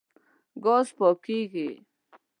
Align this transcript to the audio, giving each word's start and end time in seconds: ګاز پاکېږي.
ګاز 0.63 0.87
پاکېږي. 0.97 1.69